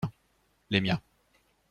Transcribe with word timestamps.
Les 0.71 0.81
miens. 0.81 0.99